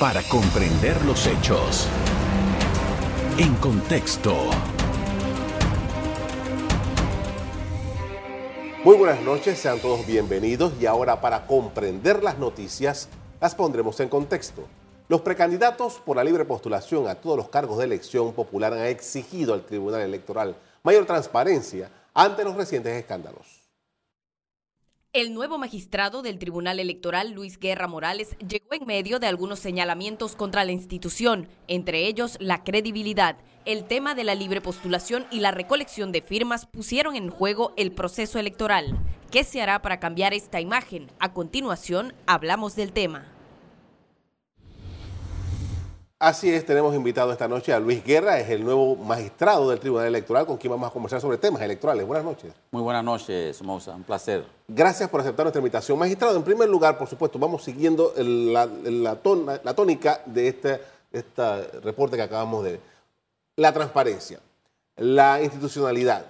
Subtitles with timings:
[0.00, 1.86] para comprender los hechos.
[3.36, 4.34] En contexto.
[8.82, 13.10] Muy buenas noches, sean todos bienvenidos y ahora para comprender las noticias
[13.42, 14.62] las pondremos en contexto.
[15.08, 19.52] Los precandidatos por la libre postulación a todos los cargos de elección popular han exigido
[19.52, 23.59] al Tribunal Electoral mayor transparencia ante los recientes escándalos.
[25.12, 30.36] El nuevo magistrado del Tribunal Electoral, Luis Guerra Morales, llegó en medio de algunos señalamientos
[30.36, 33.36] contra la institución, entre ellos la credibilidad.
[33.64, 37.90] El tema de la libre postulación y la recolección de firmas pusieron en juego el
[37.90, 39.00] proceso electoral.
[39.32, 41.10] ¿Qué se hará para cambiar esta imagen?
[41.18, 43.26] A continuación, hablamos del tema.
[46.22, 50.06] Así es, tenemos invitado esta noche a Luis Guerra, es el nuevo magistrado del Tribunal
[50.08, 52.06] Electoral con quien vamos a conversar sobre temas electorales.
[52.06, 52.52] Buenas noches.
[52.72, 54.44] Muy buenas noches, Somoza, un placer.
[54.68, 55.98] Gracias por aceptar nuestra invitación.
[55.98, 59.16] Magistrado, en primer lugar, por supuesto, vamos siguiendo la, la,
[59.74, 62.78] tónica de este, este reporte que acabamos de...
[63.56, 64.40] La transparencia,
[64.96, 66.26] la institucionalidad,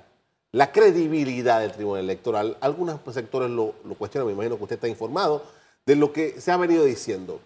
[0.53, 2.56] la credibilidad del Tribunal Electoral.
[2.61, 5.43] Algunos sectores lo, lo cuestionan, me imagino que usted está informado
[5.84, 7.41] de lo que se ha venido diciendo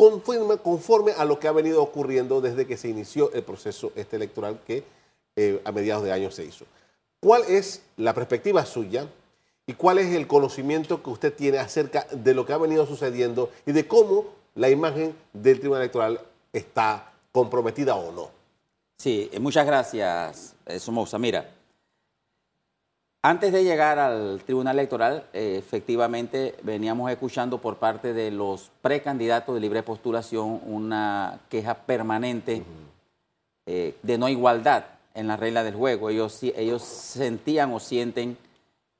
[0.00, 4.16] conforme, conforme a lo que ha venido ocurriendo desde que se inició el proceso este
[4.16, 4.82] electoral que
[5.36, 6.64] eh, a mediados de año se hizo.
[7.20, 9.06] ¿Cuál es la perspectiva suya
[9.66, 13.50] y cuál es el conocimiento que usted tiene acerca de lo que ha venido sucediendo
[13.66, 16.18] y de cómo la imagen del Tribunal Electoral
[16.50, 18.30] está comprometida o no?
[18.96, 21.18] Sí, eh, muchas gracias, eh, Somoza.
[21.18, 21.46] Mira,
[23.22, 29.54] antes de llegar al Tribunal Electoral, eh, efectivamente veníamos escuchando por parte de los precandidatos
[29.54, 32.62] de libre postulación una queja permanente
[33.66, 36.08] eh, de no igualdad en la regla del juego.
[36.08, 36.32] Ellos,
[36.82, 38.38] sentían o sienten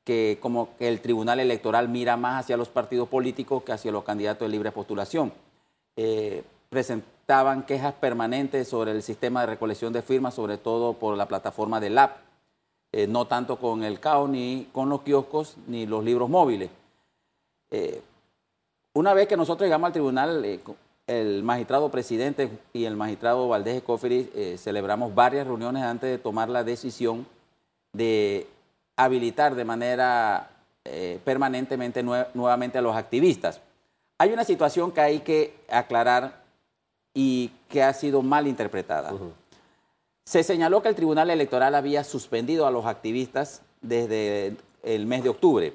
[0.05, 4.05] que como que el Tribunal Electoral mira más hacia los partidos políticos que hacia los
[4.05, 5.33] candidatos de libre postulación.
[5.97, 11.27] Eh, presentaban quejas permanentes sobre el sistema de recolección de firmas, sobre todo por la
[11.27, 12.30] plataforma del LAP
[12.93, 16.71] eh, no tanto con el CAO, ni con los kioscos, ni los libros móviles.
[17.71, 18.03] Eh,
[18.95, 20.61] una vez que nosotros llegamos al tribunal, eh,
[21.07, 26.63] el magistrado presidente y el magistrado Valdés Ecoferi celebramos varias reuniones antes de tomar la
[26.63, 27.27] decisión
[27.93, 28.47] de
[28.97, 30.51] habilitar de manera
[31.25, 33.61] permanentemente nuevamente a los activistas.
[34.19, 36.45] Hay una situación que hay que aclarar
[37.13, 39.13] y que ha sido mal interpretada.
[40.31, 44.55] Se señaló que el Tribunal Electoral había suspendido a los activistas desde
[44.85, 45.75] el mes de octubre.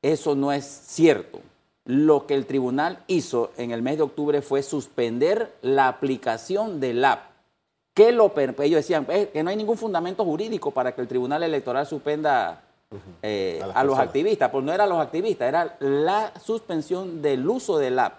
[0.00, 1.40] Eso no es cierto.
[1.84, 7.04] Lo que el tribunal hizo en el mes de octubre fue suspender la aplicación del
[7.04, 7.24] app.
[7.92, 11.86] Que lo, ellos decían que no hay ningún fundamento jurídico para que el Tribunal Electoral
[11.86, 12.62] suspenda
[13.20, 14.50] eh, a, los activistas.
[14.50, 18.14] Pues no eran los activistas, era la suspensión del uso del app.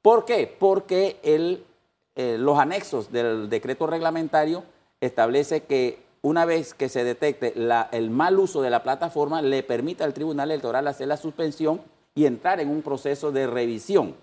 [0.00, 0.46] ¿Por qué?
[0.60, 1.64] Porque el,
[2.14, 4.62] eh, los anexos del decreto reglamentario
[5.02, 7.52] establece que una vez que se detecte
[7.90, 11.80] el mal uso de la plataforma, le permite al Tribunal Electoral hacer la suspensión
[12.14, 14.14] y entrar en un proceso de revisión.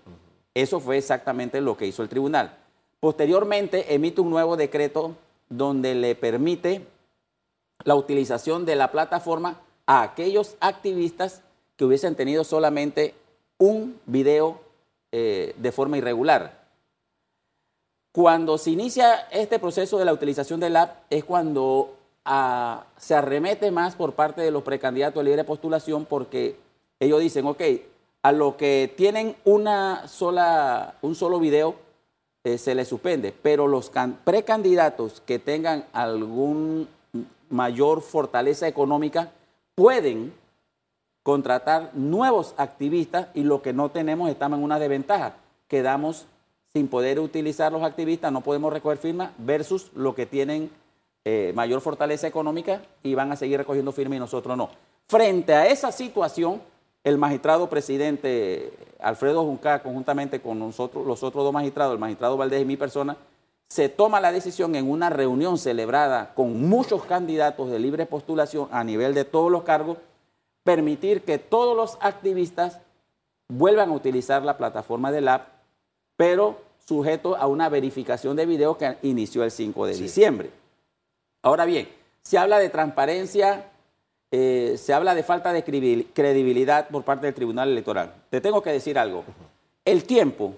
[0.54, 2.56] Eso fue exactamente lo que hizo el tribunal.
[2.98, 5.14] Posteriormente emite un nuevo decreto
[5.50, 6.86] donde le permite
[7.84, 11.42] la utilización de la plataforma a aquellos activistas
[11.76, 13.14] que hubiesen tenido solamente
[13.58, 14.60] un video
[15.12, 16.59] eh, de forma irregular.
[18.12, 21.94] Cuando se inicia este proceso de la utilización del app es cuando
[22.24, 26.56] ah, se arremete más por parte de los precandidatos a libre postulación porque
[26.98, 27.62] ellos dicen, ok,
[28.22, 31.76] a lo que tienen una sola, un solo video
[32.42, 33.92] eh, se les suspende, pero los
[34.24, 36.88] precandidatos que tengan algún
[37.48, 39.30] mayor fortaleza económica
[39.74, 40.32] pueden
[41.22, 45.36] contratar nuevos activistas y lo que no tenemos estamos en una desventaja.
[45.68, 46.26] Quedamos
[46.72, 50.70] sin poder utilizar los activistas, no podemos recoger firmas, versus los que tienen
[51.24, 54.70] eh, mayor fortaleza económica y van a seguir recogiendo firmas y nosotros no.
[55.08, 56.62] Frente a esa situación,
[57.02, 62.62] el magistrado presidente Alfredo Junca, conjuntamente con nosotros, los otros dos magistrados, el magistrado Valdés
[62.62, 63.16] y mi persona,
[63.68, 68.84] se toma la decisión en una reunión celebrada con muchos candidatos de libre postulación a
[68.84, 69.98] nivel de todos los cargos,
[70.62, 72.78] permitir que todos los activistas
[73.48, 75.60] vuelvan a utilizar la plataforma del app
[76.20, 76.60] pero
[76.90, 80.50] sujeto a una verificación de video que inició el 5 de diciembre.
[81.40, 81.88] Ahora bien,
[82.20, 83.70] se habla de transparencia,
[84.32, 88.12] eh, se habla de falta de credibilidad por parte del Tribunal Electoral.
[88.28, 89.22] Te tengo que decir algo.
[89.84, 90.54] El tiempo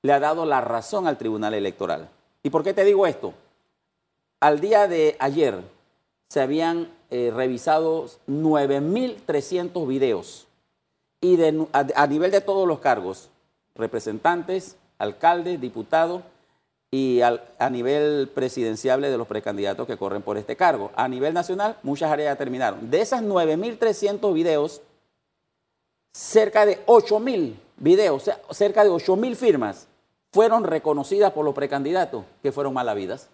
[0.00, 2.08] le ha dado la razón al Tribunal Electoral.
[2.42, 3.34] ¿Y por qué te digo esto?
[4.40, 5.60] Al día de ayer
[6.30, 10.46] se habían eh, revisado 9.300 videos
[11.20, 11.38] y
[11.72, 13.28] a nivel de todos los cargos,
[13.74, 16.22] representantes, alcalde, diputado
[16.90, 20.90] y a nivel presidenciable de los precandidatos que corren por este cargo.
[20.96, 22.90] A nivel nacional, muchas áreas ya terminaron.
[22.90, 24.80] De esas 9.300 videos,
[26.12, 29.86] cerca de 8.000 videos, cerca de 8.000 firmas
[30.32, 33.28] fueron reconocidas por los precandidatos que fueron malavidas.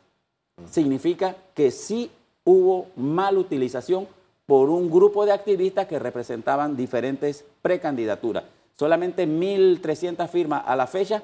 [0.70, 2.10] Significa que sí
[2.44, 4.08] hubo mala utilización
[4.46, 8.44] por un grupo de activistas que representaban diferentes precandidaturas.
[8.76, 11.22] Solamente 1.300 firmas a la fecha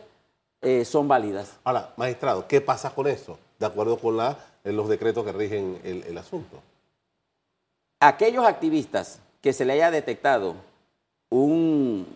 [0.63, 1.59] eh, son válidas.
[1.65, 3.39] Ahora, magistrado, ¿qué pasa con eso?
[3.59, 6.61] De acuerdo con la, los decretos que rigen el, el asunto.
[8.01, 10.55] Aquellos activistas que se le haya detectado
[11.31, 12.07] un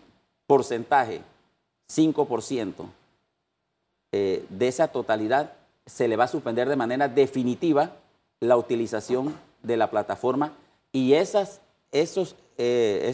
[0.47, 1.21] porcentaje,
[1.89, 2.73] 5%,
[4.11, 5.53] eh, de esa totalidad,
[5.85, 7.91] se le va a suspender de manera definitiva
[8.39, 10.53] la utilización de la plataforma
[10.91, 11.61] y esas,
[11.91, 13.13] esos, eh,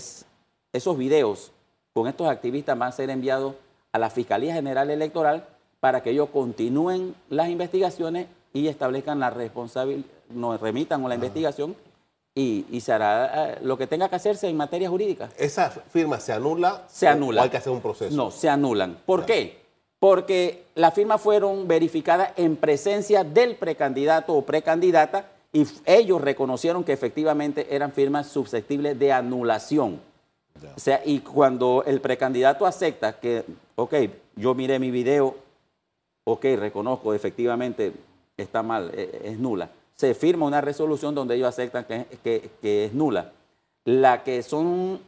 [0.72, 1.52] esos videos
[1.94, 3.56] con estos activistas van a ser enviados
[3.92, 5.46] a la Fiscalía General Electoral
[5.80, 11.76] para que ellos continúen las investigaciones y establezcan la responsabilidad, nos remitan a la investigación
[12.34, 15.30] y, se hará eh, lo que tenga que hacerse en materia jurídica.
[15.38, 16.84] ¿Esa firma se anula?
[16.88, 17.42] Se anula.
[17.42, 18.16] ¿O hay que hacer un proceso?
[18.16, 18.98] No, se anulan.
[19.06, 19.60] ¿Por qué?
[20.00, 26.94] Porque las firmas fueron verificadas en presencia del precandidato o precandidata y ellos reconocieron que
[26.94, 30.00] efectivamente eran firmas susceptibles de anulación.
[30.76, 33.44] O sea, y cuando el precandidato acepta que,
[33.76, 33.94] ok,
[34.36, 35.36] yo miré mi video,
[36.24, 37.94] ok, reconozco efectivamente
[38.38, 43.32] está mal, e, es, nula, se firma una resolución donde ellos aceptan que, es nula.
[43.86, 45.00] Las que son,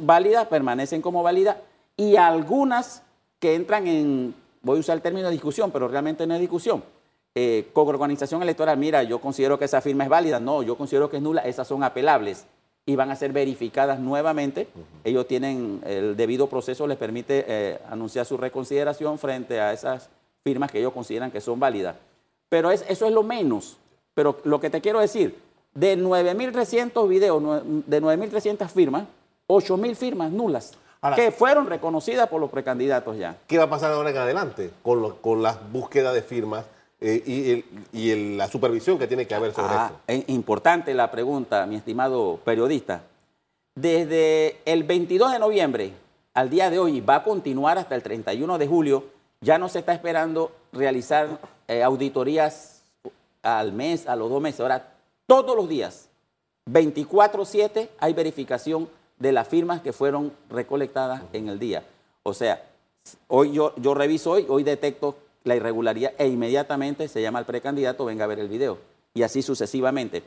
[0.00, 1.56] válidas permanecen como válidas
[1.96, 3.02] y algunas
[3.38, 6.82] que entran en, voy a usar el término discusión, pero realmente no es discusión.
[7.36, 11.10] Eh, con organización electoral, mira, yo considero que esa firma es válida, no, yo considero
[11.10, 12.46] que es nula, esas son apelables
[12.86, 14.68] y van a ser verificadas nuevamente.
[15.04, 20.10] Ellos tienen el debido proceso, les permite eh, anunciar su reconsideración frente a esas
[20.42, 21.96] firmas que ellos consideran que son válidas.
[22.48, 23.78] Pero eso es lo menos.
[24.14, 25.40] Pero lo que te quiero decir,
[25.74, 27.42] de 9.300 videos,
[27.86, 29.04] de 9.300 firmas,
[29.48, 30.74] 8.000 firmas nulas,
[31.16, 33.38] que fueron reconocidas por los precandidatos ya.
[33.46, 36.64] ¿Qué va a pasar ahora en adelante con, con las búsquedas de firmas
[37.06, 37.62] eh,
[37.92, 40.00] y, la supervisión que tiene que haber sobre ah, esto.
[40.06, 43.02] Es importante la pregunta, mi estimado periodista.
[43.74, 45.92] Desde el 22 de noviembre
[46.32, 49.04] al día de hoy, va a continuar hasta el 31 de julio,
[49.42, 52.82] ya no se está esperando realizar eh, auditorías
[53.42, 54.60] al mes, a los dos meses.
[54.60, 54.94] Ahora,
[55.26, 56.08] todos los días,
[56.70, 61.84] 24/7, hay verificación de las firmas que fueron recolectadas en el día.
[62.22, 62.64] O sea,
[63.28, 68.04] hoy yo, yo reviso hoy, hoy detecto la irregularidad e inmediatamente se llama al precandidato,
[68.04, 68.78] venga a ver el video.
[69.14, 70.22] Y así sucesivamente.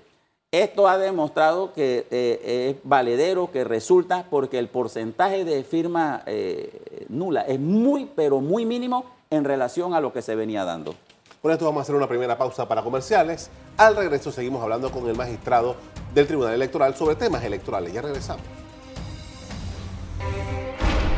[0.52, 7.06] Esto ha demostrado que eh, es valedero, que resulta porque el porcentaje de firma eh,
[7.10, 10.96] nula es muy, pero muy mínimo en relación a lo que se venía dando.
[11.42, 13.50] Por esto vamos a hacer una primera pausa para comerciales.
[13.76, 15.76] Al regreso seguimos hablando con el magistrado
[16.14, 17.92] del Tribunal Electoral sobre temas electorales.
[17.92, 18.44] Ya regresamos.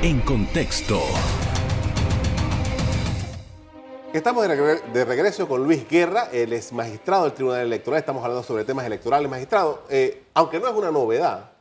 [0.02, 1.00] En contexto.
[4.12, 8.64] Estamos de regreso con Luis Guerra, él es magistrado del Tribunal Electoral, estamos hablando sobre
[8.64, 9.30] temas electorales.
[9.30, 11.52] Magistrado, eh, aunque no es una novedad,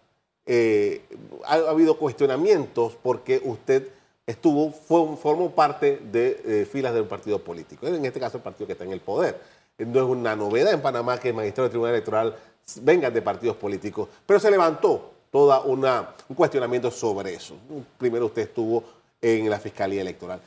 [0.47, 1.03] eh,
[1.45, 3.89] ha, habido cuestionamientos porque usted
[4.27, 8.67] estuvo, formó parte de eh, filas de un partido político, en este caso el partido
[8.67, 9.39] que está en el poder.
[9.77, 12.35] No es una novedad en Panamá que el magistrado del Tribunal Electoral
[12.81, 17.57] venga de partidos políticos, pero se levantó todo un cuestionamiento sobre eso.
[17.99, 18.83] Primero usted estuvo
[19.21, 20.41] en la Fiscalía Electoral.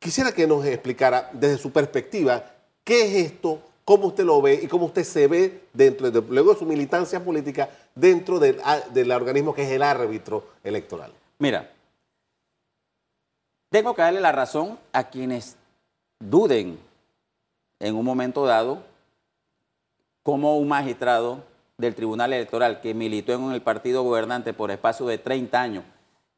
[0.00, 2.42] Quisiera que nos explicara desde su perspectiva
[2.82, 6.54] qué es esto, cómo usted lo ve y cómo usted se ve dentro de, luego
[6.54, 8.58] de su militancia política dentro del,
[8.94, 11.12] del organismo que es el árbitro electoral.
[11.38, 11.70] Mira,
[13.68, 15.58] tengo que darle la razón a quienes
[16.18, 16.78] duden
[17.78, 18.82] en un momento dado
[20.22, 21.44] como un magistrado
[21.76, 25.84] del Tribunal Electoral que militó en el partido gobernante por espacio de 30 años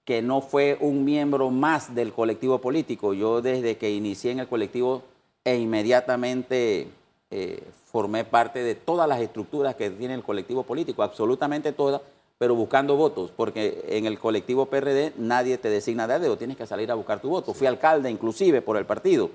[0.05, 3.15] que no fue un miembro más del colectivo político.
[3.15, 5.03] Yo desde que inicié en el colectivo
[5.45, 6.89] e inmediatamente
[7.31, 12.01] eh, formé parte de todas las estructuras que tiene el colectivo político, absolutamente todas,
[12.39, 16.67] pero buscando votos, porque en el colectivo PRD nadie te designa de dedo, tienes que
[16.67, 17.55] salir a buscar tu voto.
[17.55, 19.31] Fui alcalde inclusive por el partido.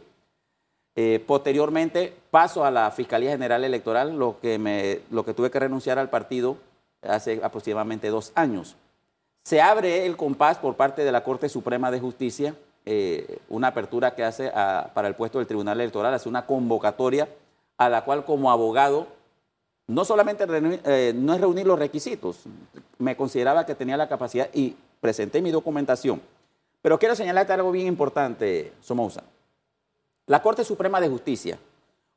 [0.95, 5.59] Eh, posteriormente paso a la Fiscalía General Electoral, lo que, me, lo que tuve que
[5.59, 6.57] renunciar al partido
[7.03, 8.75] hace aproximadamente dos años.
[9.47, 12.53] Se abre el compás por parte de la Corte Suprema de Justicia,
[12.85, 17.29] eh, una apertura que hace para el puesto del Tribunal Electoral, hace una convocatoria
[17.77, 19.07] a la cual como abogado
[19.87, 20.45] no solamente
[20.83, 22.41] eh, no es reunir los requisitos,
[22.97, 26.21] me consideraba que tenía la capacidad y presenté mi documentación.
[26.81, 29.23] Pero quiero señalarte algo bien importante, Somoza.
[30.25, 31.57] La Corte Suprema de Justicia,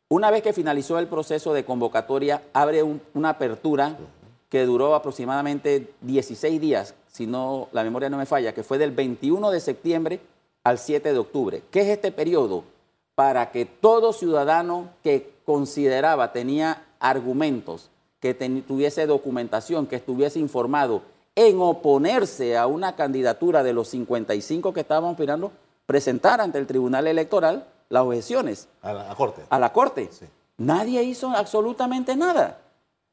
[0.09, 3.97] una vez que finalizó el proceso de convocatoria, abre una apertura
[4.49, 8.93] que duró aproximadamente 16 días, si no la memoria no me falla, que fue del
[8.93, 10.21] 21 de septiembre
[10.64, 11.62] al 7 de octubre.
[11.71, 12.64] ¿Qué es este periodo?
[13.14, 17.90] Para que todo ciudadano que consideraba tenía argumentos,
[18.21, 21.02] que tuviese documentación, que estuviese informado
[21.35, 25.52] en oponerse a una candidatura de los 55 que estábamos esperando,
[25.87, 28.69] presentar ante el Tribunal Electoral las objeciones.
[28.83, 29.43] A la, Corte.
[29.49, 30.11] A la Corte.
[30.59, 32.59] Nadie hizo absolutamente nada.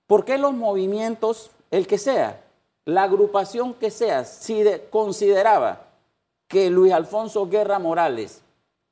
[0.05, 2.41] ¿Por qué los movimientos, el que sea,
[2.87, 5.81] la agrupación que sea, si consideraba
[6.47, 8.41] que Luis Alfonso Guerra Morales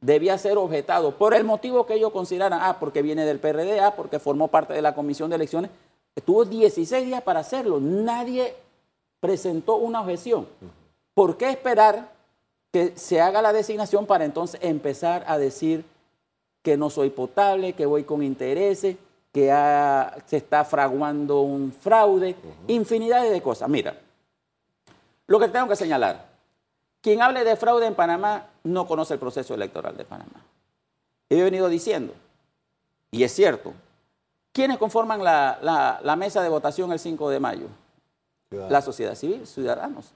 [0.02, 3.96] debía ser objetado por el motivo que ellos consideraran, ah, porque viene del PRD, ah,
[3.96, 5.72] porque formó parte de la comisión de elecciones,
[6.14, 7.80] estuvo 16 días para hacerlo.
[7.80, 8.54] Nadie
[9.22, 10.46] presentó una objeción.
[11.14, 12.12] ¿Por qué esperar
[12.74, 15.86] que se haga la designación para entonces empezar a decir
[16.62, 18.98] que no soy potable, que voy con intereses?
[19.36, 19.48] Que
[20.28, 22.38] se está fraguando un fraude,
[22.68, 23.68] infinidad de cosas.
[23.68, 24.00] Mira,
[25.28, 26.26] lo que tengo que señalar,
[27.02, 30.42] quien hable de fraude en Panamá no conoce el proceso electoral de Panamá.
[31.30, 32.14] He venido diciendo,
[33.12, 33.74] y es cierto,
[34.54, 37.68] ¿quiénes conforman la, mesa de votación el 5 de mayo?
[38.52, 40.14] La sociedad civil, ciudadanos.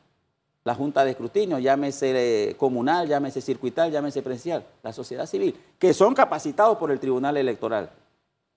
[0.64, 6.14] La Junta de Escrutinio, llámese comunal, llámese circuital, llámese presencial, la sociedad civil, que son
[6.14, 7.90] capacitados por el Tribunal Electoral.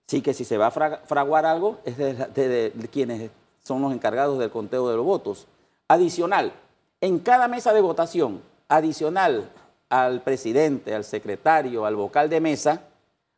[0.07, 3.31] Sí que si se va a fraguar algo es de, quienes
[3.63, 5.47] son los encargados del conteo de los votos.
[5.89, 6.53] Adicional,
[7.01, 9.49] en cada mesa de votación, adicional
[9.89, 12.83] al presidente, al secretario, al vocal de mesa,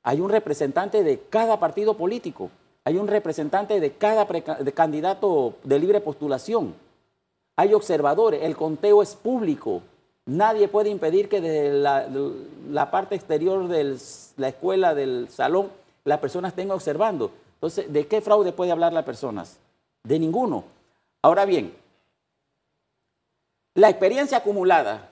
[0.03, 2.51] hay un representante de cada partido político,
[2.85, 4.27] hay un representante de cada
[4.75, 6.75] candidato de libre postulación,
[7.57, 9.81] hay observadores, el conteo es público,
[10.27, 12.09] nadie puede impedir que desde la,
[12.71, 13.97] la parte exterior de
[14.37, 15.71] la escuela, del salón,
[16.05, 17.33] la persona estén observando.
[17.55, 19.59] Entonces, ¿de qué fraude puede hablar las personas?
[20.05, 20.65] De ninguno.
[21.23, 21.75] Ahora bien,
[23.75, 25.11] la experiencia acumulada,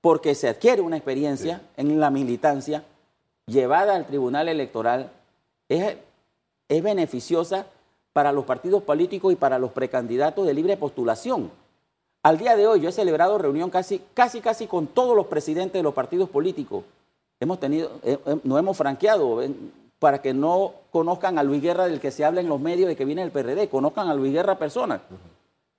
[0.00, 2.84] porque se adquiere una experiencia en la militancia
[3.46, 5.10] llevada al tribunal electoral,
[5.68, 5.96] es,
[6.68, 7.66] es beneficiosa
[8.12, 11.50] para los partidos políticos y para los precandidatos de libre postulación.
[12.22, 15.74] Al día de hoy yo he celebrado reunión casi, casi, casi con todos los presidentes
[15.74, 16.84] de los partidos políticos
[17.40, 19.42] hemos tenido, eh, eh, no hemos franqueado
[19.98, 22.96] para que no conozcan a Luis Guerra del que se habla en los medios de
[22.96, 25.00] que viene el PRD, conozcan a Luis Guerra persona.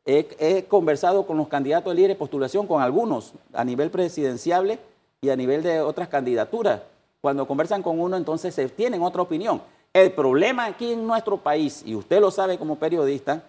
[0.05, 4.79] he, conversado con los candidatos de libre postulación, con algunos a nivel presidenciable
[5.21, 6.81] y a nivel de otras candidaturas.
[7.21, 9.61] Cuando conversan con uno, entonces se tienen otra opinión.
[9.93, 13.43] El problema aquí en nuestro país, y usted lo sabe como periodista,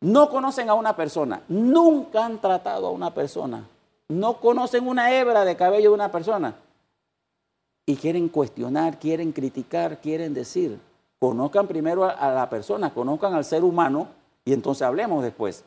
[0.00, 3.64] no conocen a una persona, nunca han tratado a una persona,
[4.08, 6.56] no conocen una hebra de cabello de una persona
[7.92, 10.78] y quieren cuestionar, quieren criticar, quieren decir.
[11.18, 14.08] Conozcan primero a, la persona, conozcan al ser humano
[14.46, 15.62] y entonces hablemos después.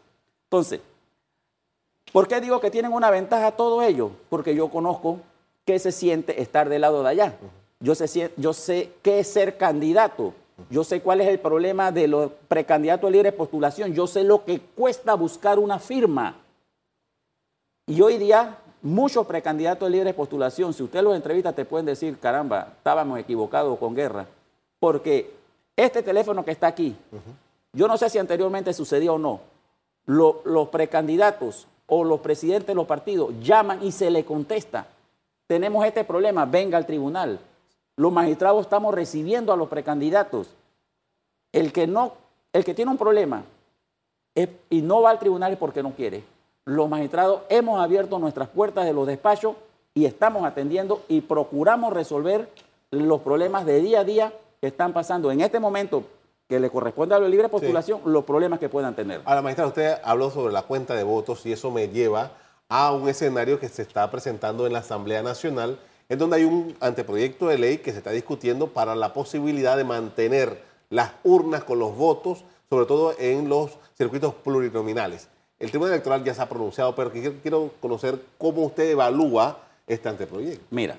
[0.45, 0.81] Entonces,
[2.11, 4.09] ¿por qué digo que tienen una ventaja todo ello?
[4.27, 5.19] Porque yo conozco
[5.65, 7.37] qué se siente estar del lado de allá.
[7.79, 10.33] Yo sé, yo sé qué es ser candidato.
[10.71, 13.93] Yo sé cuál es el problema de los precandidatos a libre postulación.
[13.93, 16.37] Yo sé lo que cuesta buscar una firma.
[17.85, 22.19] Y hoy día muchos precandidatos de libre postulación, si usted los entrevista, te pueden decir,
[22.19, 24.27] caramba, estábamos equivocados con guerra.
[24.79, 25.33] Porque
[25.75, 26.95] este teléfono que está aquí,
[27.73, 29.39] yo no sé si anteriormente sucedió o no,
[30.05, 34.87] los precandidatos o los presidentes de los partidos llaman y se le contesta.
[35.47, 37.39] Tenemos este problema, venga al tribunal.
[37.95, 40.49] Los magistrados estamos recibiendo a los precandidatos.
[41.51, 42.13] El que no,
[42.53, 43.43] el que tiene un problema
[44.69, 46.34] y no va al tribunal es porque no quiere
[46.65, 49.55] los magistrados hemos abierto nuestras puertas de los despachos
[49.93, 52.49] y estamos atendiendo y procuramos resolver
[52.89, 56.03] los problemas de día a día que están pasando en este momento
[56.47, 59.21] que le corresponde a la libre postulación, los problemas que puedan tener.
[59.25, 62.31] Ahora, magistrado, usted habló sobre la cuenta de votos y eso me lleva
[62.67, 65.79] a un escenario que se está presentando en la Asamblea Nacional,
[66.09, 69.85] en donde hay un anteproyecto de ley que se está discutiendo para la posibilidad de
[69.85, 75.29] mantener las urnas con los votos, sobre todo en los circuitos plurinominales.
[75.57, 80.65] El Tribunal Electoral ya se ha pronunciado, pero quiero conocer cómo usted evalúa este anteproyecto.
[80.69, 80.97] Mira,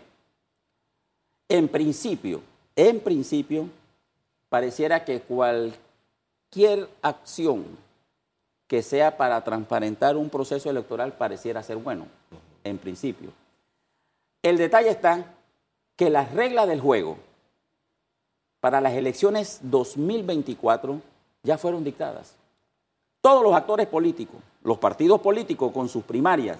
[1.49, 2.43] en principio,
[2.75, 3.69] en principio,
[4.49, 7.65] pareciera que cualquier acción
[8.67, 12.07] que sea para transparentar un proceso electoral pareciera ser bueno,
[12.65, 13.31] en principio.
[14.43, 15.35] El detalle está
[15.97, 17.19] que las reglas del juego
[18.61, 21.01] para las elecciones 2024
[21.43, 22.37] ya fueron dictadas
[23.27, 26.59] todos los actores políticos, los partidos políticos con sus primarias,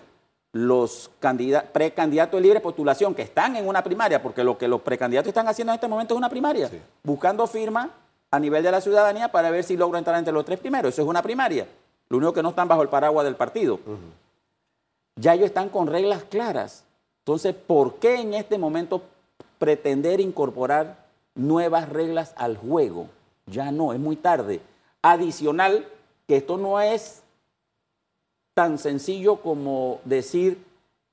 [0.51, 1.09] los
[1.73, 5.47] precandidatos de libre postulación que están en una primaria, porque lo que los precandidatos están
[5.47, 6.69] haciendo en este momento es una primaria,
[7.05, 7.91] buscando firma
[8.33, 10.93] a nivel de la ciudadanía para ver si logran entrar entre los tres primeros.
[10.93, 11.69] Eso es una primaria.
[12.09, 13.79] Lo único que no están bajo el paraguas del partido.
[15.15, 16.83] Ya ellos están con reglas claras.
[17.21, 19.03] Entonces, ¿por qué en este momento
[19.61, 20.97] pretender incorporar
[21.37, 23.07] nuevas reglas al juego?
[23.47, 24.61] Ya no, es muy tarde.
[25.01, 25.87] Adicional,
[26.27, 27.23] que esto no es
[28.55, 30.65] tan sencillo como decir,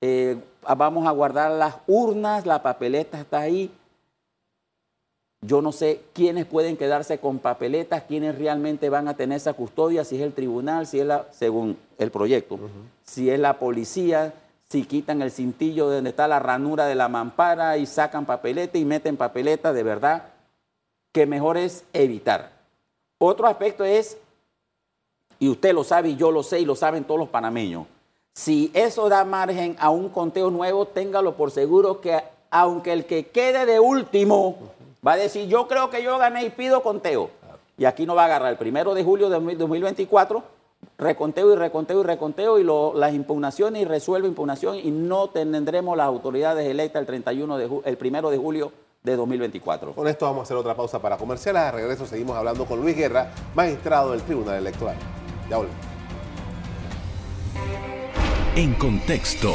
[0.01, 0.37] eh,
[0.77, 3.71] vamos a guardar las urnas, la papeleta está ahí.
[5.41, 10.05] Yo no sé quiénes pueden quedarse con papeletas, quiénes realmente van a tener esa custodia,
[10.05, 12.57] si es el tribunal, si es la, según el proyecto,
[13.03, 14.33] si es la policía,
[14.69, 18.77] si quitan el cintillo de donde está la ranura de la mampara y sacan papeleta
[18.77, 20.29] y meten papeleta, de verdad,
[21.11, 22.51] que mejor es evitar.
[23.19, 24.17] Otro aspecto es
[25.43, 27.85] y usted lo sabe y yo lo sé y lo saben todos los panameños.
[28.31, 32.17] Si eso da margen a un conteo nuevo, téngalo por seguro que
[32.49, 34.55] aunque el que quede de último
[35.05, 37.29] va a decir, yo creo que yo gané y pido conteo.
[37.77, 40.41] Y aquí no va a agarrar el primero de julio de 2024,
[40.97, 46.07] reconteo y reconteo y reconteo y las impugnaciones y resuelve impugnación y no tendremos las
[46.07, 48.71] autoridades electas el 31 de el primero de julio
[49.03, 49.91] de 2024.
[49.91, 51.63] Con esto vamos a hacer otra pausa para comerciales.
[51.63, 54.95] A regreso seguimos hablando con Luis Guerra, magistrado del Tribunal Electoral.
[55.49, 55.61] Ya
[58.55, 59.53] En contexto.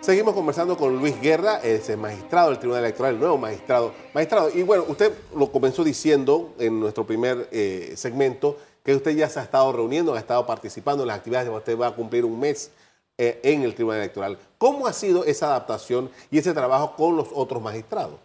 [0.00, 3.92] Seguimos conversando con Luis Guerra, ese magistrado del Tribunal Electoral, el nuevo magistrado.
[4.14, 9.28] Magistrado, y bueno, usted lo comenzó diciendo en nuestro primer eh, segmento que usted ya
[9.28, 12.38] se ha estado reuniendo, ha estado participando en las actividades, usted va a cumplir un
[12.38, 12.70] mes
[13.18, 14.38] eh, en el Tribunal Electoral.
[14.58, 18.20] ¿Cómo ha sido esa adaptación y ese trabajo con los otros magistrados?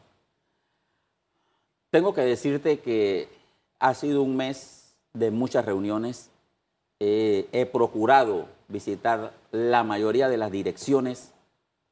[1.90, 3.41] Tengo que decirte que
[3.82, 6.30] ha sido un mes de muchas reuniones.
[7.00, 11.34] Eh, he procurado visitar la mayoría de las direcciones,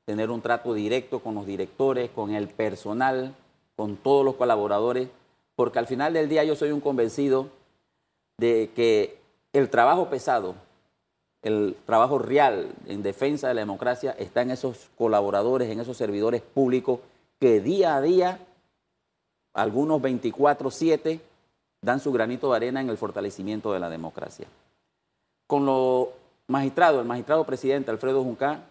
[0.06, 3.34] tener un trato directo con los directores, con el personal,
[3.76, 5.10] con todos los colaboradores,
[5.56, 7.50] porque al final del día yo soy un convencido
[8.38, 9.18] de que
[9.52, 10.54] el trabajo pesado,
[11.42, 16.44] el trabajo real en defensa de la democracia está en esos colaboradores, en esos servidores
[16.44, 17.00] públicos
[17.40, 18.40] que día a día,
[19.54, 21.20] algunos 24/7,
[21.82, 24.48] dan su granito de arena en el fortalecimiento de la democracia.
[25.48, 26.10] Con los
[26.48, 28.64] magistrados, el magistrado presidente Alfredo Junca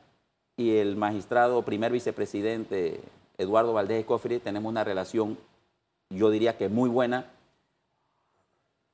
[0.56, 3.00] y el magistrado primer vicepresidente
[3.38, 5.38] Eduardo Valdés Escofri tenemos una relación,
[6.10, 7.26] yo diría que muy buena.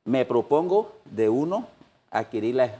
[0.05, 1.67] Me propongo de uno
[2.11, 2.75] adquirir la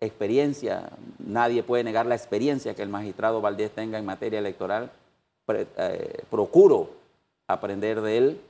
[0.00, 4.90] experiencia, nadie puede negar la experiencia que el magistrado Valdés tenga en materia electoral.
[5.48, 6.90] Eh, procuro
[7.48, 8.40] aprender de él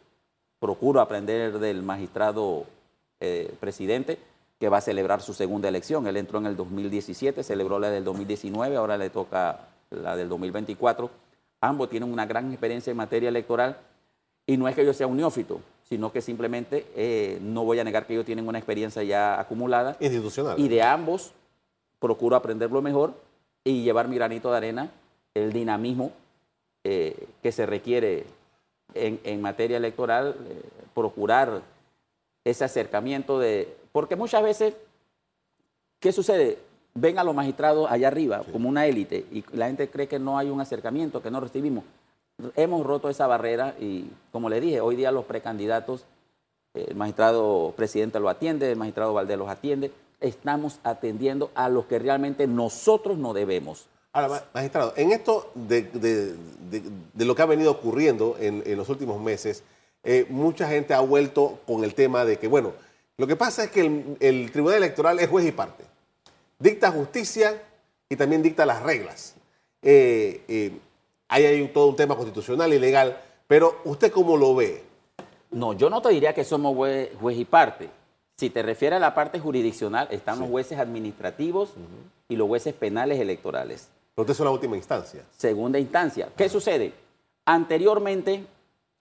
[0.61, 2.67] procuro aprender del magistrado
[3.19, 4.19] eh, presidente
[4.61, 6.07] que va a celebrar su segunda elección.
[6.07, 11.11] Él entró en el 2017, celebró la del 2019, ahora le toca la del 2024.
[11.63, 13.79] Ambos tienen una gran experiencia en materia electoral
[14.47, 17.85] y no es que yo sea un neófito, sino que simplemente eh, no voy a
[17.85, 19.97] negar que ellos tienen una experiencia ya acumulada.
[19.99, 20.59] Institucional.
[20.59, 21.33] Y de ambos
[21.99, 23.15] procuro aprender lo mejor
[23.65, 24.91] y llevar mi granito de arena,
[25.35, 26.13] el dinamismo
[26.85, 28.27] eh, que se requiere
[28.95, 30.63] en, materia electoral, eh,
[30.95, 31.63] procurar
[32.45, 33.77] ese acercamiento de...
[33.93, 34.75] Porque muchas veces,
[35.99, 36.59] ¿qué sucede?
[36.95, 40.39] Ven a los magistrados allá arriba como una élite y la gente cree que no
[40.39, 41.85] hay un acercamiento, que no recibimos.
[42.57, 46.05] Hemos roto esa barrera y, como le dije, hoy día los precandidatos,
[46.75, 51.99] el magistrado presidente lo atiende, el magistrado Valdés los atiende, estamos atendiendo a los que
[51.99, 53.87] realmente nosotros no debemos.
[54.13, 56.37] Ahora, magistrado, en esto de,
[57.17, 59.63] lo que ha venido ocurriendo en, los últimos meses,
[60.03, 62.73] eh, mucha gente ha vuelto con el tema de que, bueno,
[63.19, 65.85] lo que pasa es que el, Tribunal Electoral es juez y parte.
[66.59, 67.63] Dicta justicia
[68.09, 69.37] y también dicta las reglas.
[69.83, 70.73] Eh, eh,
[71.29, 74.83] ahí hay todo un tema constitucional y legal, pero ¿usted cómo lo ve?
[75.53, 77.89] No, yo no te diría que somos juez, y parte.
[78.37, 81.75] Si te refieres a la parte jurisdiccional, están los jueces administrativos
[82.29, 83.89] y los jueces penales electorales.
[84.17, 85.25] Usted es la última instancia.
[85.37, 86.29] Segunda instancia.
[86.37, 86.93] ¿Qué sucede?
[87.47, 88.45] Anteriormente,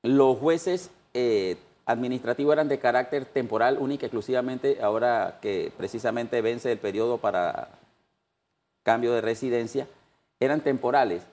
[0.03, 6.71] los jueces eh, administrativos eran de carácter temporal, única y exclusivamente, ahora que precisamente vence
[6.71, 7.69] el periodo para
[8.83, 9.87] cambio de residencia,
[10.39, 11.23] eran temporales.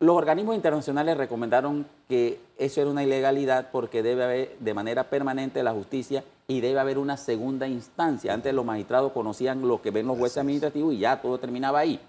[0.00, 5.62] Los organismos internacionales recomendaron que eso era una ilegalidad porque debe haber de manera permanente
[5.62, 8.32] la justicia y debe haber una segunda instancia.
[8.32, 12.00] Antes los magistrados conocían lo que ven los jueces administrativos y ya todo terminaba ahí.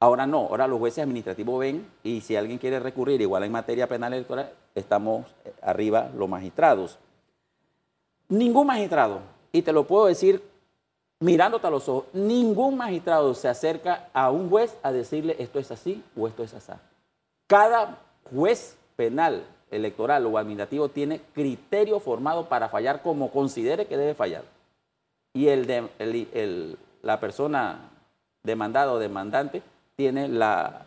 [0.00, 3.88] Ahora no, ahora los jueces administrativos ven y si alguien quiere recurrir, igual en materia
[3.88, 5.26] penal electoral, estamos
[5.60, 6.98] arriba los magistrados.
[8.28, 10.42] Ningún magistrado, y te lo puedo decir
[11.20, 15.70] mirándote a los ojos, ningún magistrado se acerca a un juez a decirle esto es
[15.70, 16.72] así o esto es así.
[17.46, 17.98] Cada
[18.30, 24.44] juez penal, electoral o administrativo tiene criterio formado para fallar como considere que debe fallar.
[25.34, 27.90] Y el de, la persona
[28.42, 29.62] demandada o demandante
[29.98, 30.86] tiene la,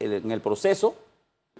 [0.00, 0.96] en el proceso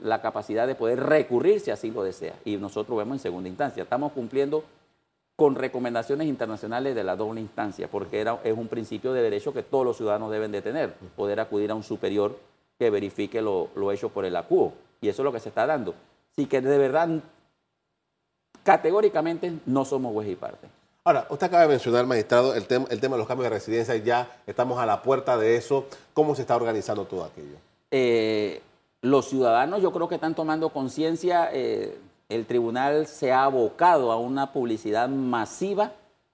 [0.01, 2.35] la capacidad de poder recurrir si así lo desea.
[2.47, 3.83] Y nosotros vemos en segunda instancia.
[3.83, 4.65] Estamos cumpliendo
[5.37, 9.63] con recomendaciones internacionales de la doble instancia, porque era, es un principio de derecho que
[9.63, 12.39] todos los ciudadanos deben de tener, poder acudir a un superior
[12.79, 14.73] que verifique lo, hecho por el acuo.
[15.03, 15.95] Y eso es lo que se está dando.
[16.33, 17.11] Así que de verdad,
[18.63, 20.67] categóricamente no somos juez y parte.
[21.05, 24.79] Ahora, usted acaba de mencionar, magistrado, el, tema de los cambios de residencia, ya estamos
[24.79, 25.87] a la puerta de eso.
[26.15, 27.57] ¿Cómo se está organizando todo aquello?
[27.91, 28.63] Eh,
[29.01, 31.51] los ciudadanos yo creo que están tomando conciencia.
[31.53, 35.93] Eh, el tribunal se ha abocado a una publicidad masiva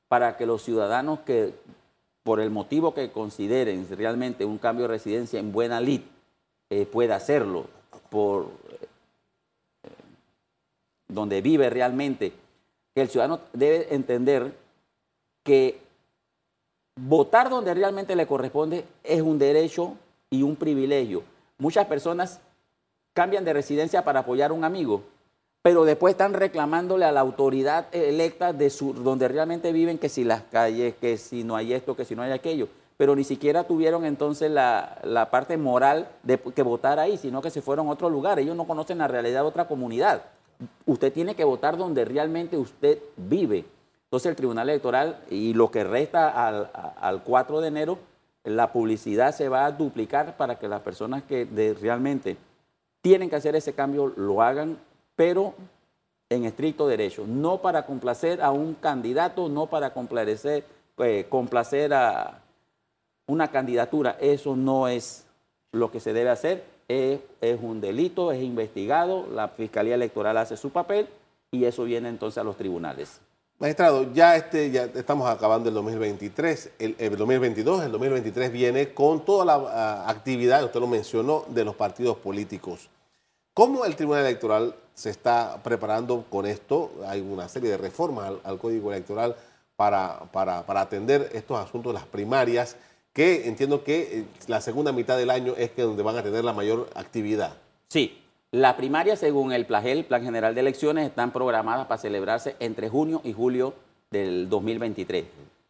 [0.09, 1.55] para que los ciudadanos que,
[2.23, 6.03] por el motivo que consideren realmente un cambio de residencia en buena lid,
[6.71, 7.67] eh, pueda hacerlo
[8.11, 8.87] por eh,
[11.09, 12.33] donde vive realmente,
[12.99, 14.53] que el ciudadano debe entender
[15.45, 15.81] que
[16.97, 19.95] votar donde realmente le corresponde es un derecho
[20.31, 21.23] y un privilegio.
[21.59, 22.41] Muchas personas
[23.15, 25.03] cambian de residencia para apoyar a un amigo
[25.63, 30.25] pero después están reclamándole a la autoridad electa de su, donde realmente viven que si
[30.25, 32.69] las calles, que si no hay esto, que si no hay aquello.
[32.97, 37.61] Pero ni siquiera tuvieron entonces la, parte moral de que votar ahí, sino que se
[37.61, 38.39] fueron a otro lugar.
[38.39, 40.23] Ellos no conocen la realidad de otra comunidad.
[40.87, 43.65] Usted tiene que votar donde realmente usted vive.
[44.05, 47.99] Entonces el Tribunal Electoral y lo que resta al, al 4 de enero,
[48.45, 51.47] la publicidad se va a duplicar para que las personas que
[51.81, 52.37] realmente
[53.03, 54.79] tienen que hacer ese cambio lo hagan
[55.19, 55.55] pero
[56.31, 60.65] en estricto derecho, no para complacer a un candidato, no para complacer,
[60.99, 62.41] eh, complacer a
[63.27, 64.17] una candidatura.
[64.21, 65.27] Eso no es
[65.73, 66.65] lo que se debe hacer.
[66.89, 67.21] Es,
[67.61, 71.07] un delito, es investigado, la Fiscalía Electoral hace su papel
[71.51, 73.21] y eso viene entonces a los tribunales.
[73.59, 79.25] Magistrado, ya, este, ya estamos acabando el 2023, el, el 2022, el 2023 viene con
[79.25, 82.89] toda la ah, actividad, usted lo mencionó, de los partidos políticos.
[83.59, 86.93] ¿Cómo el Tribunal Electoral se está preparando con esto?
[87.09, 89.35] Hay una serie de reformas al, Código Electoral
[89.75, 92.77] para, para, atender estos asuntos las primarias,
[93.13, 96.45] que entiendo que eh, la segunda mitad del año es que donde van a tener
[96.45, 97.57] la mayor actividad.
[97.89, 98.19] Sí,
[98.51, 103.21] las primarias, según el PLAGEL, Plan General de Elecciones, están programadas para celebrarse entre junio
[103.23, 103.75] y julio
[104.11, 105.25] del 2023.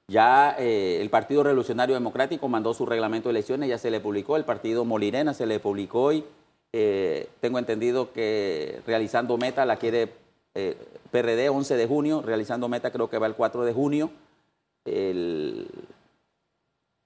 [0.06, 4.36] Ya eh, el Partido Revolucionario Democrático mandó su reglamento de elecciones, ya se le publicó,
[4.36, 6.24] el Partido Molirena se le publicó hoy,
[6.72, 10.12] eh, tengo entendido que realizando meta la quiere
[10.54, 10.76] eh,
[11.10, 14.10] PRD 11 de junio, realizando meta creo que va el 4 de junio.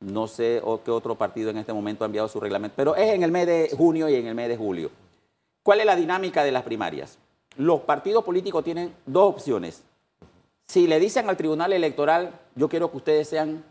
[0.02, 3.22] No sé qué otro partido en este momento ha enviado su reglamento, pero es en
[3.22, 4.90] el mes de junio y en el mes de julio.
[5.62, 7.18] ¿Cuál es la dinámica de las primarias?
[7.56, 9.82] Los partidos políticos tienen dos opciones.
[10.66, 13.64] Si le dicen al Tribunal Electoral, yo quiero que ustedes sean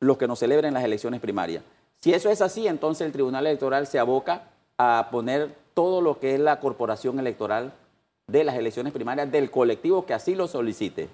[0.00, 1.62] los que nos celebren las elecciones primarias.
[2.00, 6.34] Si eso es así, entonces el Tribunal Electoral se aboca a poner todo lo que
[6.34, 7.72] es la corporación electoral
[8.28, 11.08] de las elecciones primarias del colectivo que así lo solicite.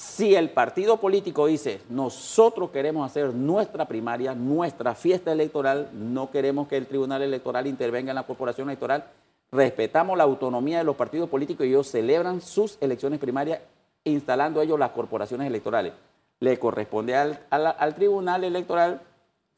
[0.00, 6.68] Si el partido político dice, nosotros queremos hacer nuestra primaria, nuestra fiesta electoral, no queremos
[6.68, 9.04] que el Tribunal Electoral intervenga en la corporación electoral,
[9.52, 13.60] respetamos la autonomía de los partidos políticos y ellos celebran sus elecciones primarias
[14.04, 15.92] instalando ellos las corporaciones electorales.
[16.38, 19.02] Le corresponde al, al Tribunal Electoral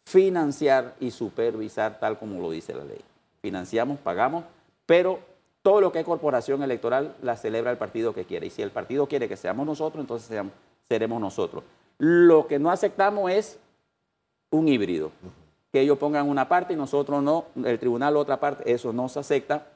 [0.05, 2.99] financiar y supervisar tal como lo dice la ley
[3.41, 4.45] financiamos, pagamos,
[4.87, 5.19] pero
[5.63, 8.47] todo lo que es corporación electoral la celebra el partido que quiere.
[8.47, 10.45] Y si el partido quiere que seamos nosotros, entonces
[10.89, 11.65] seremos nosotros.
[11.99, 13.59] Lo que no aceptamos es
[14.51, 15.13] un híbrido,
[15.73, 19.21] que ellos pongan una parte y nosotros no, el tribunal otra parte, eso no se
[19.21, 19.67] acepta,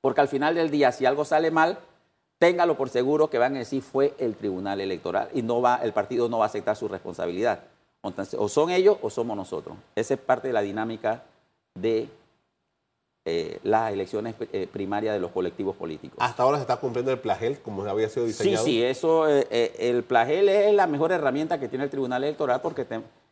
[0.00, 1.78] porque al final del día, si algo sale mal,
[2.38, 5.92] téngalo por seguro que van a decir fue el tribunal electoral y no va, el
[5.92, 7.64] partido no va a aceptar su responsabilidad.
[8.36, 9.76] O son ellos o somos nosotros.
[9.94, 11.22] Esa es parte de la dinámica
[11.74, 12.08] de
[13.24, 16.18] eh, las elecciones eh, primarias de los colectivos políticos.
[16.20, 18.64] Hasta ahora se está cumpliendo el plagel como había sido diseñado.
[18.64, 22.60] Sí, sí, eso, eh, el plagel es la mejor herramienta que tiene el Tribunal Electoral
[22.60, 22.84] porque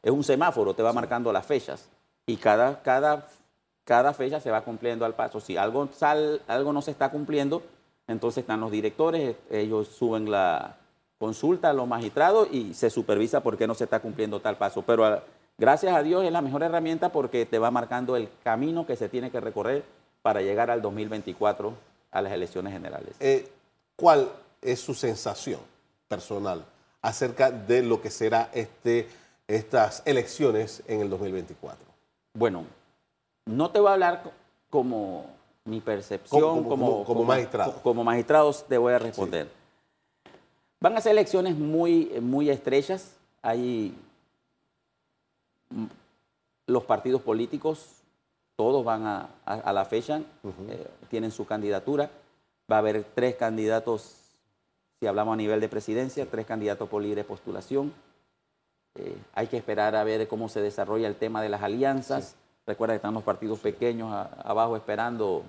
[0.03, 1.89] es un semáforo, te va marcando las fechas
[2.25, 3.27] y cada, cada,
[3.85, 5.41] cada fecha se va cumpliendo al paso.
[5.41, 7.63] Si algo, sal, algo no se está cumpliendo,
[8.07, 10.77] entonces están los directores, ellos suben la
[11.19, 14.83] consulta a los magistrados y se supervisa por qué no se está cumpliendo tal paso.
[14.83, 15.21] Pero
[15.61, 19.09] Gracias a Dios es la mejor herramienta porque te va marcando el camino que se
[19.09, 19.85] tiene que recorrer
[20.23, 21.73] para llegar al 2024
[22.11, 23.15] a las elecciones generales.
[23.21, 23.49] Eh,
[23.95, 24.29] ¿Cuál
[24.63, 25.61] es su sensación
[26.09, 26.65] personal
[27.03, 29.09] acerca de lo que será este,
[29.47, 31.85] estas elecciones en el 2024.
[32.35, 32.65] Bueno,
[33.47, 34.23] no te voy a hablar
[34.69, 35.27] como
[35.65, 37.81] mi percepción como, como, magistrado.
[37.83, 39.49] Como magistrados te voy a responder.
[40.81, 43.13] Van a ser elecciones muy, muy estrechas.
[43.43, 43.95] Hay
[46.67, 48.03] los partidos políticos,
[48.57, 50.23] todos van a, la fecha,
[50.69, 52.11] eh, tienen su candidatura.
[52.71, 54.17] Va a haber tres candidatos,
[55.01, 57.93] si hablamos a nivel de presidencia, tres candidatos por libre postulación.
[58.97, 62.37] Eh, hay que esperar a ver cómo se desarrolla el tema de las alianzas.
[62.67, 64.13] Recuerda que están los partidos pequeños
[64.45, 65.43] abajo esperando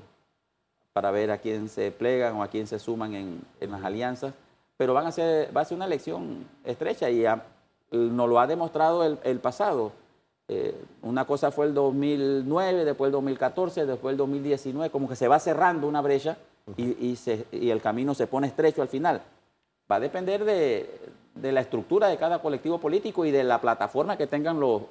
[0.94, 4.34] para ver a quién se plegan o a quién se suman en, las alianzas.
[4.78, 7.26] Pero van a ser, va a ser una elección estrecha y
[7.92, 9.92] nos lo ha demostrado el, pasado.
[10.54, 15.30] Eh, una cosa fue el 2009, después el 2014, después el 2019, como que se
[15.30, 16.38] va cerrando una brecha
[16.76, 17.16] y,
[17.54, 19.22] y el camino se pone estrecho al final.
[19.90, 20.90] Va a depender de,
[21.36, 24.82] de la estructura de cada colectivo político y de la plataforma que tengan los,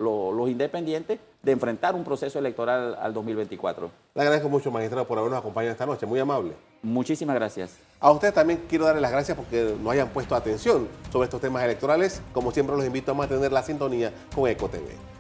[0.49, 3.91] independientes de enfrentar un proceso electoral al 2024.
[4.15, 6.07] Le agradezco mucho, magistrado, por habernos acompañado esta noche.
[6.07, 6.53] Muy amable.
[6.83, 7.77] Muchísimas gracias.
[8.01, 11.63] A ustedes también quiero darles las gracias porque nos hayan puesto atención sobre estos temas
[11.63, 12.23] electorales.
[12.33, 15.10] Como siempre, los invito a mantener la sintonía con EcoTV.